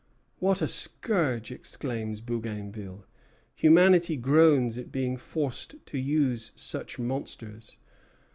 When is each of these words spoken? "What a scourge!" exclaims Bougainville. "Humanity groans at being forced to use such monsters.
"What 0.39 0.63
a 0.63 0.67
scourge!" 0.67 1.51
exclaims 1.51 2.21
Bougainville. 2.21 3.05
"Humanity 3.53 4.17
groans 4.17 4.79
at 4.79 4.91
being 4.91 5.15
forced 5.15 5.75
to 5.85 5.97
use 5.99 6.51
such 6.55 6.97
monsters. 6.97 7.77